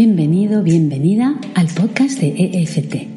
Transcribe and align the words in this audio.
Bienvenido, 0.00 0.62
bienvenida 0.62 1.34
al 1.56 1.66
podcast 1.66 2.20
de 2.20 2.28
EFT. 2.52 3.08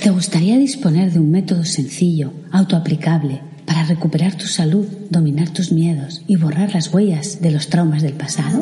¿Te 0.00 0.10
gustaría 0.10 0.56
disponer 0.56 1.10
de 1.10 1.18
un 1.18 1.32
método 1.32 1.64
sencillo, 1.64 2.32
autoaplicable, 2.52 3.40
para 3.66 3.82
recuperar 3.82 4.36
tu 4.36 4.46
salud, 4.46 4.86
dominar 5.10 5.50
tus 5.50 5.72
miedos 5.72 6.22
y 6.28 6.36
borrar 6.36 6.72
las 6.72 6.94
huellas 6.94 7.40
de 7.40 7.50
los 7.50 7.68
traumas 7.68 8.02
del 8.02 8.12
pasado? 8.12 8.60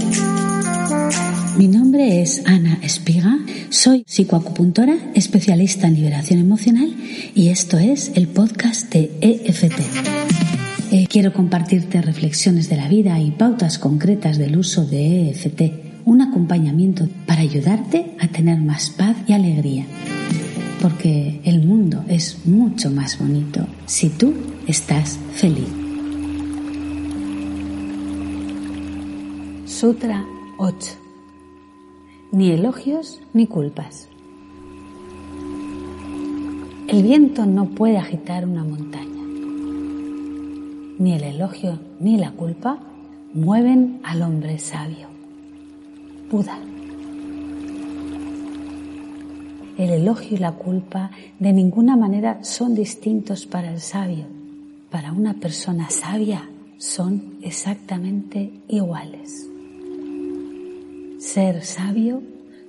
Mi 1.58 1.68
nombre 1.68 2.22
es 2.22 2.40
Ana 2.46 2.78
Espiga, 2.80 3.38
soy 3.68 4.04
psicoacupuntora, 4.06 4.96
especialista 5.12 5.86
en 5.88 5.96
liberación 5.96 6.40
emocional 6.40 6.90
y 7.34 7.48
esto 7.48 7.76
es 7.76 8.12
el 8.14 8.28
podcast 8.28 8.90
de 8.94 9.10
EFT. 9.20 9.78
Eh, 10.90 11.06
quiero 11.06 11.34
compartirte 11.34 12.00
reflexiones 12.00 12.70
de 12.70 12.78
la 12.78 12.88
vida 12.88 13.20
y 13.20 13.32
pautas 13.32 13.78
concretas 13.78 14.38
del 14.38 14.56
uso 14.56 14.86
de 14.86 15.28
EFT 15.28 15.85
un 16.06 16.22
acompañamiento 16.22 17.08
para 17.26 17.40
ayudarte 17.40 18.16
a 18.20 18.28
tener 18.28 18.60
más 18.60 18.90
paz 18.90 19.16
y 19.26 19.32
alegría. 19.32 19.84
Porque 20.80 21.40
el 21.44 21.66
mundo 21.66 22.04
es 22.06 22.46
mucho 22.46 22.90
más 22.90 23.18
bonito 23.18 23.66
si 23.86 24.08
tú 24.08 24.32
estás 24.68 25.18
feliz. 25.32 25.68
Sutra 29.66 30.24
8. 30.58 30.92
Ni 32.30 32.52
elogios 32.52 33.20
ni 33.34 33.48
culpas. 33.48 34.08
El 36.86 37.02
viento 37.02 37.46
no 37.46 37.66
puede 37.70 37.98
agitar 37.98 38.46
una 38.46 38.62
montaña. 38.62 39.24
Ni 41.00 41.14
el 41.14 41.24
elogio 41.24 41.80
ni 41.98 42.16
la 42.16 42.30
culpa 42.30 42.78
mueven 43.34 43.98
al 44.04 44.22
hombre 44.22 44.60
sabio. 44.60 45.15
Buda. 46.30 46.58
El 49.78 49.90
elogio 49.90 50.36
y 50.36 50.40
la 50.40 50.52
culpa 50.52 51.10
de 51.38 51.52
ninguna 51.52 51.96
manera 51.96 52.42
son 52.42 52.74
distintos 52.74 53.46
para 53.46 53.72
el 53.72 53.80
sabio. 53.80 54.26
Para 54.90 55.12
una 55.12 55.34
persona 55.34 55.88
sabia 55.90 56.48
son 56.78 57.36
exactamente 57.42 58.50
iguales. 58.68 59.48
Ser 61.20 61.64
sabio 61.64 62.22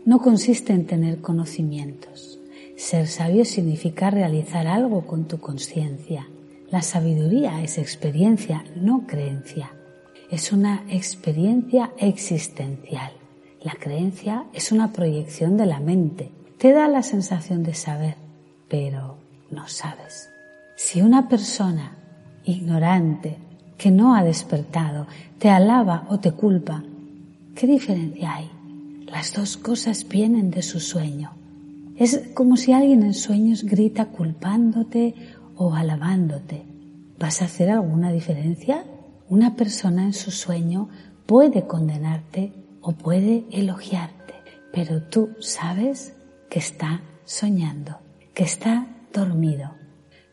no 0.05 0.19
consiste 0.19 0.73
en 0.73 0.85
tener 0.85 1.21
conocimientos. 1.21 2.39
Ser 2.75 3.07
sabio 3.07 3.43
significa 3.43 4.11
realizar 4.11 4.67
algo 4.67 5.07
con 5.07 5.27
tu 5.27 5.39
conciencia. 5.39 6.27
La 6.69 6.83
sabiduría 6.83 7.63
es 7.63 7.79
experiencia, 7.79 8.63
no 8.75 9.07
creencia. 9.07 9.71
Es 10.29 10.51
una 10.51 10.85
experiencia 10.89 11.91
existencial. 11.97 13.16
La 13.67 13.73
creencia 13.73 14.45
es 14.53 14.71
una 14.71 14.93
proyección 14.93 15.57
de 15.57 15.65
la 15.65 15.81
mente. 15.81 16.31
Te 16.57 16.71
da 16.71 16.87
la 16.87 17.03
sensación 17.03 17.63
de 17.63 17.73
saber, 17.73 18.15
pero 18.69 19.17
no 19.51 19.67
sabes. 19.67 20.29
Si 20.77 21.01
una 21.01 21.27
persona 21.27 21.97
ignorante 22.45 23.35
que 23.77 23.91
no 23.91 24.15
ha 24.15 24.23
despertado 24.23 25.05
te 25.37 25.49
alaba 25.49 26.07
o 26.07 26.17
te 26.17 26.31
culpa, 26.31 26.81
¿qué 27.55 27.67
diferencia 27.67 28.35
hay? 28.35 28.49
Las 29.05 29.33
dos 29.33 29.57
cosas 29.57 30.07
vienen 30.07 30.49
de 30.49 30.61
su 30.61 30.79
sueño. 30.79 31.33
Es 31.97 32.29
como 32.33 32.55
si 32.55 32.71
alguien 32.71 33.03
en 33.03 33.13
sueños 33.13 33.65
grita 33.65 34.05
culpándote 34.05 35.13
o 35.57 35.73
alabándote. 35.73 36.63
¿Vas 37.19 37.41
a 37.41 37.45
hacer 37.45 37.69
alguna 37.69 38.13
diferencia? 38.13 38.85
Una 39.27 39.57
persona 39.57 40.05
en 40.05 40.13
su 40.13 40.31
sueño 40.31 40.87
puede 41.25 41.67
condenarte 41.67 42.53
o 42.87 42.93
puede 42.93 43.43
elogiarte, 43.51 44.35
pero 44.71 45.03
tú 45.03 45.31
sabes 45.41 46.15
que 46.49 46.59
está 46.59 47.01
soñando, 47.25 47.97
que 48.33 48.45
está 48.45 48.87
dormido. 49.13 49.71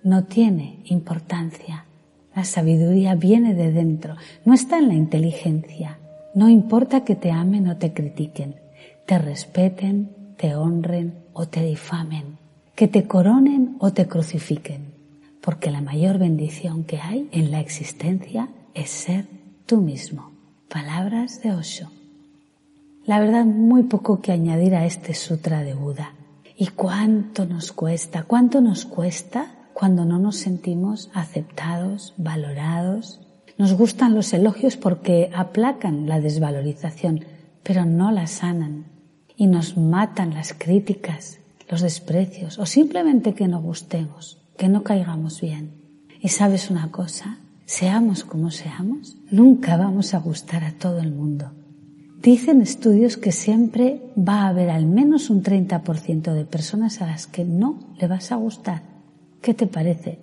No 0.04 0.22
tiene 0.22 0.80
importancia. 0.84 1.86
La 2.32 2.44
sabiduría 2.44 3.16
viene 3.16 3.54
de 3.54 3.72
dentro, 3.72 4.14
no 4.44 4.54
está 4.54 4.78
en 4.78 4.86
la 4.86 4.94
inteligencia. 4.94 5.98
No 6.36 6.48
importa 6.48 7.02
que 7.02 7.16
te 7.16 7.32
amen 7.32 7.66
o 7.66 7.76
te 7.76 7.92
critiquen, 7.92 8.54
te 9.04 9.18
respeten, 9.18 10.34
te 10.38 10.54
honren 10.54 11.24
o 11.32 11.48
te 11.48 11.60
difamen, 11.60 12.38
que 12.76 12.86
te 12.86 13.08
coronen 13.08 13.74
o 13.80 13.92
te 13.92 14.06
crucifiquen, 14.06 14.94
porque 15.42 15.72
la 15.72 15.80
mayor 15.80 16.18
bendición 16.18 16.84
que 16.84 17.00
hay 17.00 17.28
en 17.32 17.50
la 17.50 17.58
existencia 17.58 18.48
es 18.74 18.90
ser 18.90 19.26
tú 19.66 19.80
mismo. 19.80 20.30
Palabras 20.68 21.42
de 21.42 21.50
Osho. 21.50 21.90
La 23.06 23.20
verdad, 23.20 23.44
muy 23.44 23.82
poco 23.82 24.22
que 24.22 24.32
añadir 24.32 24.74
a 24.74 24.86
este 24.86 25.12
sutra 25.12 25.62
de 25.62 25.74
Buda. 25.74 26.14
¿Y 26.56 26.68
cuánto 26.68 27.44
nos 27.44 27.70
cuesta? 27.70 28.22
¿Cuánto 28.22 28.62
nos 28.62 28.86
cuesta 28.86 29.68
cuando 29.74 30.06
no 30.06 30.18
nos 30.18 30.36
sentimos 30.36 31.10
aceptados, 31.12 32.14
valorados? 32.16 33.20
Nos 33.58 33.74
gustan 33.74 34.14
los 34.14 34.32
elogios 34.32 34.78
porque 34.78 35.30
aplacan 35.34 36.06
la 36.06 36.18
desvalorización, 36.18 37.26
pero 37.62 37.84
no 37.84 38.10
la 38.10 38.26
sanan. 38.26 38.86
Y 39.36 39.48
nos 39.48 39.76
matan 39.76 40.32
las 40.32 40.54
críticas, 40.54 41.40
los 41.68 41.82
desprecios 41.82 42.58
o 42.58 42.64
simplemente 42.64 43.34
que 43.34 43.48
no 43.48 43.60
gustemos, 43.60 44.38
que 44.56 44.70
no 44.70 44.82
caigamos 44.82 45.42
bien. 45.42 45.74
Y 46.22 46.30
sabes 46.30 46.70
una 46.70 46.90
cosa, 46.90 47.36
seamos 47.66 48.24
como 48.24 48.50
seamos, 48.50 49.18
nunca 49.30 49.76
vamos 49.76 50.14
a 50.14 50.20
gustar 50.20 50.64
a 50.64 50.72
todo 50.72 51.00
el 51.00 51.12
mundo. 51.12 51.50
Dicen 52.24 52.62
estudios 52.62 53.18
que 53.18 53.32
siempre 53.32 54.00
va 54.16 54.44
a 54.44 54.48
haber 54.48 54.70
al 54.70 54.86
menos 54.86 55.28
un 55.28 55.42
30% 55.42 56.32
de 56.32 56.46
personas 56.46 57.02
a 57.02 57.06
las 57.06 57.26
que 57.26 57.44
no 57.44 57.80
le 58.00 58.08
vas 58.08 58.32
a 58.32 58.36
gustar. 58.36 58.80
¿Qué 59.42 59.52
te 59.52 59.66
parece? 59.66 60.20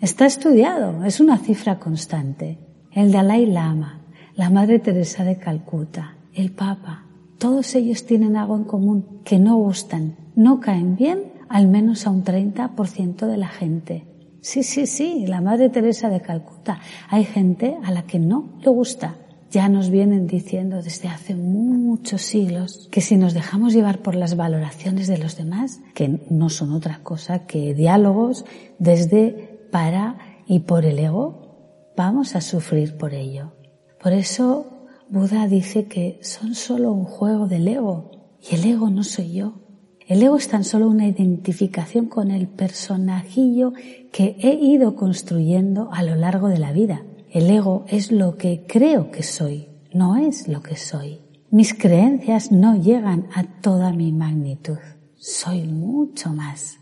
Está 0.00 0.26
estudiado, 0.26 1.04
es 1.04 1.20
una 1.20 1.38
cifra 1.38 1.78
constante. 1.78 2.58
El 2.90 3.12
Dalai 3.12 3.46
Lama, 3.46 4.00
la 4.34 4.50
Madre 4.50 4.80
Teresa 4.80 5.22
de 5.22 5.38
Calcuta, 5.38 6.16
el 6.34 6.50
Papa, 6.50 7.06
todos 7.38 7.76
ellos 7.76 8.04
tienen 8.04 8.36
algo 8.36 8.56
en 8.56 8.64
común, 8.64 9.20
que 9.24 9.38
no 9.38 9.54
gustan, 9.54 10.16
no 10.34 10.58
caen 10.58 10.96
bien 10.96 11.34
al 11.48 11.68
menos 11.68 12.08
a 12.08 12.10
un 12.10 12.24
30% 12.24 13.28
de 13.28 13.36
la 13.36 13.48
gente. 13.48 14.08
Sí, 14.40 14.64
sí, 14.64 14.88
sí, 14.88 15.24
la 15.28 15.40
Madre 15.40 15.68
Teresa 15.68 16.10
de 16.10 16.20
Calcuta. 16.20 16.80
Hay 17.10 17.24
gente 17.24 17.78
a 17.84 17.92
la 17.92 18.02
que 18.02 18.18
no 18.18 18.58
le 18.60 18.70
gusta 18.70 19.18
ya 19.50 19.68
nos 19.68 19.90
vienen 19.90 20.26
diciendo 20.26 20.82
desde 20.82 21.08
hace 21.08 21.34
muchos 21.34 22.22
siglos 22.22 22.88
que 22.90 23.00
si 23.00 23.16
nos 23.16 23.34
dejamos 23.34 23.72
llevar 23.72 24.02
por 24.02 24.14
las 24.14 24.36
valoraciones 24.36 25.06
de 25.06 25.18
los 25.18 25.36
demás, 25.36 25.80
que 25.94 26.20
no 26.28 26.48
son 26.50 26.72
otra 26.72 27.00
cosa 27.02 27.46
que 27.46 27.74
diálogos 27.74 28.44
desde, 28.78 29.68
para 29.70 30.18
y 30.46 30.60
por 30.60 30.84
el 30.84 30.98
ego, 30.98 31.92
vamos 31.96 32.34
a 32.34 32.40
sufrir 32.40 32.96
por 32.96 33.14
ello. 33.14 33.52
Por 34.02 34.12
eso 34.12 34.88
Buda 35.08 35.46
dice 35.46 35.86
que 35.86 36.18
son 36.22 36.54
solo 36.54 36.92
un 36.92 37.04
juego 37.04 37.46
del 37.46 37.68
ego 37.68 38.10
y 38.40 38.56
el 38.56 38.64
ego 38.64 38.90
no 38.90 39.04
soy 39.04 39.32
yo. 39.32 39.60
El 40.06 40.22
ego 40.22 40.36
es 40.36 40.48
tan 40.48 40.64
solo 40.64 40.88
una 40.88 41.06
identificación 41.06 42.06
con 42.06 42.30
el 42.30 42.48
personajillo 42.48 43.72
que 44.12 44.36
he 44.40 44.54
ido 44.54 44.96
construyendo 44.96 45.88
a 45.92 46.02
lo 46.02 46.14
largo 46.14 46.48
de 46.48 46.58
la 46.58 46.72
vida 46.72 47.04
el 47.34 47.50
ego 47.50 47.84
es 47.88 48.12
lo 48.12 48.36
que 48.36 48.64
creo 48.64 49.10
que 49.10 49.24
soy, 49.24 49.66
no 49.92 50.16
es 50.16 50.46
lo 50.46 50.62
que 50.62 50.76
soy. 50.76 51.18
Mis 51.50 51.74
creencias 51.74 52.52
no 52.52 52.76
llegan 52.76 53.26
a 53.34 53.42
toda 53.60 53.92
mi 53.92 54.12
magnitud. 54.12 54.78
Soy 55.16 55.64
mucho 55.64 56.30
más. 56.30 56.78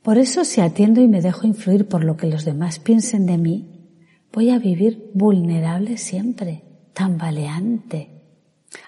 Por 0.00 0.16
eso 0.16 0.46
si 0.46 0.62
atiendo 0.62 1.02
y 1.02 1.06
me 1.06 1.20
dejo 1.20 1.46
influir 1.46 1.86
por 1.86 2.02
lo 2.02 2.16
que 2.16 2.28
los 2.28 2.46
demás 2.46 2.78
piensen 2.78 3.26
de 3.26 3.36
mí, 3.36 3.90
voy 4.32 4.48
a 4.48 4.58
vivir 4.58 5.10
vulnerable 5.12 5.98
siempre, 5.98 6.64
tambaleante. 6.94 8.19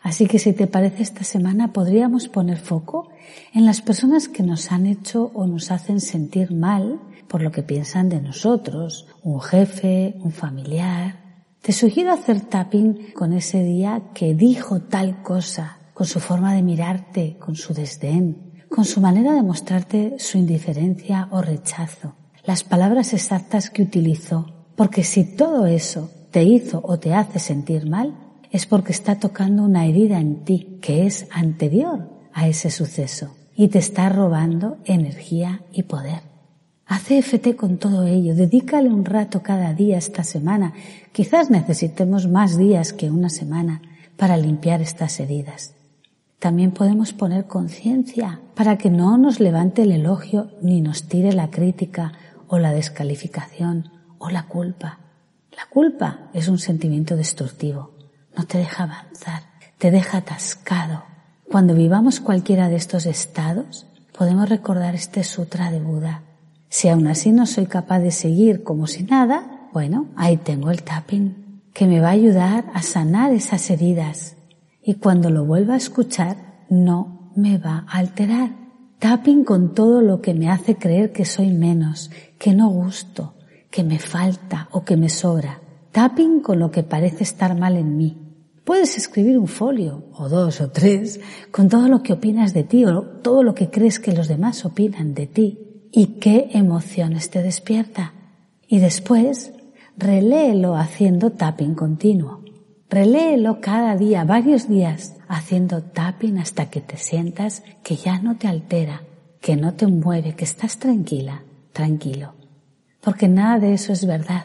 Así 0.03 0.27
que 0.27 0.39
si 0.39 0.53
te 0.53 0.67
parece 0.67 1.03
esta 1.03 1.25
semana 1.25 1.73
podríamos 1.73 2.29
poner 2.29 2.59
foco 2.59 3.09
en 3.53 3.67
las 3.67 3.81
personas 3.81 4.29
que 4.29 4.43
nos 4.43 4.71
han 4.73 4.87
hecho 4.87 5.31
o 5.35 5.47
nos 5.47 5.71
hacen 5.71 6.01
sentir 6.01 6.53
mal 6.53 7.01
por 7.29 7.43
lo 7.43 7.51
que 7.51 7.63
piensan 7.63 8.09
de 8.09 8.21
nosotros, 8.21 9.07
un 9.23 9.41
jefe, 9.41 10.17
un 10.21 10.33
familiar. 10.33 11.21
Te 11.63 11.73
sugiero 11.73 12.13
hacer 12.13 12.41
tapping 12.41 13.13
con 13.15 13.33
ese 13.33 13.63
día 13.63 14.03
que 14.15 14.35
dijo 14.35 14.81
tal 14.83 15.23
cosa, 15.23 15.79
con 15.95 16.07
su 16.07 16.21
forma 16.21 16.55
de 16.55 16.63
mirarte, 16.63 17.37
con 17.39 17.55
su 17.55 17.73
desdén, 17.73 18.53
con 18.69 18.85
su 18.85 19.01
manera 19.01 19.33
de 19.33 19.43
mostrarte 19.43 20.17
su 20.19 20.39
indiferencia 20.39 21.29
o 21.31 21.41
rechazo, 21.43 22.15
las 22.45 22.65
palabras 22.65 23.13
exactas 23.13 23.71
que 23.71 23.83
utilizó, 23.83 24.47
porque 24.77 25.05
si 25.05 25.37
todo 25.37 25.67
eso 25.67 26.11
te 26.31 26.43
hizo 26.43 26.81
o 26.83 26.99
te 26.99 27.15
hace 27.15 27.39
sentir 27.39 27.89
mal, 27.89 28.32
es 28.53 28.67
porque 28.67 28.93
está 28.93 29.19
tocando 29.19 29.65
una 29.65 29.87
herida 29.87 30.21
en 30.21 30.45
ti 30.45 30.79
que 30.81 31.07
es 31.07 31.27
anterior 31.33 32.11
a 32.33 32.47
ese 32.47 32.71
suceso 32.71 33.35
y 33.57 33.69
te 33.69 33.79
está 33.79 34.09
robando 34.11 34.77
energía 34.85 35.63
y 35.73 35.85
poder. 35.85 36.21
Haz 36.87 37.11
FT 37.11 37.57
con 37.57 37.79
todo 37.79 38.07
ello, 38.07 38.35
dedícale 38.35 38.91
un 38.91 39.07
rato 39.07 39.43
cada 39.43 39.73
día 39.73 39.97
esta 39.97 40.25
semana. 40.25 40.75
Quizás 41.13 41.51
necesitemos 41.51 42.29
más 42.29 42.59
días 42.59 42.93
que 42.93 43.11
una 43.11 43.31
semana 43.31 43.81
para 44.17 44.37
limpiar 44.37 44.83
estas 44.83 45.19
heridas. 45.19 45.75
también 46.39 46.73
podemos 46.73 47.13
poner 47.13 47.47
conciencia 47.47 48.41
para 48.57 48.77
que 48.77 48.91
no 48.91 49.17
nos 49.17 49.39
levante 49.39 49.83
el 49.83 49.93
elogio 49.93 50.51
ni 50.61 50.81
nos 50.81 51.05
tire 51.05 51.33
la 51.33 51.51
crítica 51.51 52.13
o 52.49 52.59
la 52.59 52.73
descalificación 52.73 53.91
o 54.19 54.29
la 54.29 54.49
culpa. 54.49 54.99
La 55.57 55.67
culpa 55.71 56.31
es 56.35 56.49
un 56.49 56.59
sentimiento 56.59 57.15
destructivo, 57.15 57.92
no 58.37 58.45
te 58.45 58.59
deja 58.59 58.85
avanzar, 58.85 59.43
te 59.79 59.91
deja 59.91 60.19
atascado. 60.19 61.05
Cuando 61.51 61.75
vivamos 61.75 62.21
cualquiera 62.21 62.69
de 62.69 62.77
estos 62.77 63.07
estados, 63.07 63.87
podemos 64.17 64.49
recordar 64.49 64.95
este 64.95 65.25
sutra 65.25 65.71
de 65.71 65.81
Buda. 65.81 66.23
Si 66.69 66.89
aún 66.89 67.07
así 67.07 67.33
no 67.33 67.47
soy 67.47 67.67
capaz 67.67 68.01
de 68.01 68.11
seguir 68.11 68.63
como 68.63 68.87
si 68.87 69.03
nada, 69.05 69.69
bueno, 69.73 70.07
ahí 70.17 70.37
tengo 70.37 70.71
el 70.71 70.83
tapping, 70.83 71.63
que 71.75 71.87
me 71.87 72.01
va 72.01 72.09
a 72.09 72.13
ayudar 72.13 72.65
a 72.75 72.83
sanar 72.83 73.33
esas 73.33 73.69
heridas 73.71 74.37
y 74.83 74.95
cuando 74.95 75.31
lo 75.31 75.45
vuelva 75.45 75.75
a 75.75 75.79
escuchar 75.79 76.37
no 76.69 77.31
me 77.37 77.59
va 77.59 77.85
a 77.89 77.99
alterar. 77.99 78.51
Tapping 78.99 79.45
con 79.45 79.75
todo 79.75 80.01
lo 80.01 80.21
que 80.21 80.35
me 80.35 80.49
hace 80.49 80.77
creer 80.77 81.13
que 81.13 81.25
soy 81.25 81.51
menos, 81.51 82.11
que 82.39 82.55
no 82.55 82.69
gusto, 82.69 83.35
que 83.71 83.83
me 83.83 83.99
falta 83.99 84.69
o 84.71 84.85
que 84.85 84.97
me 84.97 85.09
sobra. 85.09 85.61
Tapping 85.93 86.41
con 86.41 86.59
lo 86.59 86.71
que 86.71 86.83
parece 86.83 87.23
estar 87.23 87.55
mal 87.55 87.77
en 87.77 87.99
mí. 87.99 88.17
Puedes 88.65 88.97
escribir 88.97 89.37
un 89.37 89.47
folio, 89.47 90.07
o 90.15 90.31
dos 90.31 90.63
o 90.63 90.71
tres, 90.71 91.21
con 91.51 91.69
todo 91.69 91.87
lo 91.89 92.03
que 92.03 92.15
opinas 92.15 92.55
de 92.55 92.65
ti 92.65 92.87
o 92.87 93.03
todo 93.03 93.43
lo 93.43 93.55
que 93.55 93.69
crees 93.69 94.01
que 94.01 94.13
los 94.13 94.27
demás 94.27 94.65
opinan 94.65 95.13
de 95.13 95.27
ti 95.27 95.91
y 95.93 96.19
qué 96.19 96.49
emociones 96.55 97.29
te 97.29 97.43
despierta. 97.43 98.15
Y 98.67 98.79
después, 98.79 99.53
reléelo 99.99 100.77
haciendo 100.77 101.33
tapping 101.33 101.75
continuo. 101.75 102.41
Reléelo 102.89 103.61
cada 103.61 103.95
día, 103.95 104.25
varios 104.25 104.69
días, 104.69 105.17
haciendo 105.29 105.83
tapping 105.83 106.39
hasta 106.39 106.71
que 106.71 106.81
te 106.81 106.97
sientas 106.97 107.63
que 107.83 107.97
ya 107.97 108.19
no 108.19 108.39
te 108.39 108.49
altera, 108.49 109.03
que 109.43 109.57
no 109.57 109.75
te 109.75 109.87
mueve, 109.87 110.35
que 110.37 110.45
estás 110.45 110.79
tranquila, 110.79 111.43
tranquilo. 111.75 112.33
Porque 113.03 113.29
nada 113.29 113.59
de 113.59 113.75
eso 113.75 113.93
es 113.93 114.07
verdad 114.07 114.45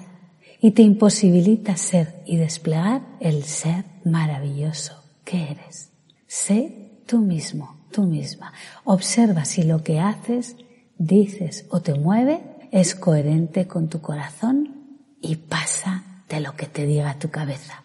y 0.59 0.71
te 0.71 0.81
imposibilita 0.81 1.77
ser 1.77 2.21
y 2.25 2.38
desplegar 2.38 3.01
el 3.19 3.44
ser 3.44 3.86
maravilloso 4.06 5.04
que 5.24 5.51
eres. 5.51 5.92
Sé 6.27 7.01
tú 7.06 7.19
mismo, 7.19 7.77
tú 7.92 8.04
misma. 8.04 8.54
Observa 8.83 9.45
si 9.45 9.63
lo 9.63 9.83
que 9.83 10.00
haces, 10.00 10.56
dices 10.98 11.65
o 11.69 11.81
te 11.81 11.94
mueve 11.94 12.42
es 12.71 12.95
coherente 12.95 13.68
con 13.68 13.88
tu 13.88 14.01
corazón 14.01 15.00
y 15.21 15.36
pasa 15.36 16.04
de 16.27 16.42
lo 16.42 16.56
que 16.56 16.65
te 16.65 16.86
diga 16.86 17.18
tu 17.19 17.30
cabeza 17.30 17.83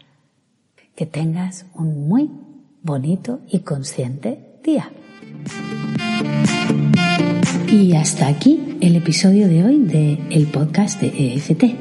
que 0.95 1.07
tengas 1.07 1.67
un 1.75 2.09
muy 2.09 2.31
bonito 2.83 3.41
y 3.49 3.61
consciente 3.61 4.59
día. 4.63 4.91
Y 7.69 7.95
hasta 7.95 8.29
aquí 8.29 8.72
el 8.83 8.97
episodio 8.97 9.47
de 9.47 9.63
hoy 9.63 9.79
de 9.79 10.19
el 10.31 10.49
podcast 10.49 11.01
de 11.01 11.07
EFT. 11.07 11.77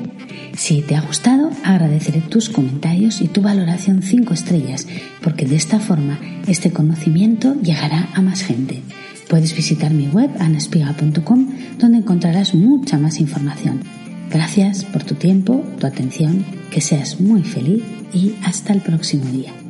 Si 0.55 0.81
te 0.81 0.95
ha 0.95 1.01
gustado, 1.01 1.49
agradeceré 1.63 2.21
tus 2.21 2.47
comentarios 2.47 3.21
y 3.21 3.27
tu 3.27 3.41
valoración 3.41 4.03
5 4.03 4.31
estrellas, 4.35 4.87
porque 5.23 5.47
de 5.47 5.55
esta 5.55 5.79
forma 5.79 6.19
este 6.47 6.71
conocimiento 6.71 7.55
llegará 7.55 8.07
a 8.13 8.21
más 8.21 8.43
gente. 8.43 8.83
Puedes 9.27 9.55
visitar 9.55 9.91
mi 9.91 10.09
web 10.09 10.29
anaspiga.com 10.39 11.47
donde 11.79 11.97
encontrarás 11.97 12.53
mucha 12.53 12.99
más 12.99 13.19
información. 13.19 13.81
Gracias 14.29 14.85
por 14.85 15.03
tu 15.03 15.15
tiempo, 15.15 15.65
tu 15.79 15.87
atención, 15.87 16.45
que 16.69 16.81
seas 16.81 17.19
muy 17.19 17.41
feliz 17.41 17.81
y 18.13 18.35
hasta 18.43 18.73
el 18.73 18.81
próximo 18.81 19.25
día. 19.25 19.60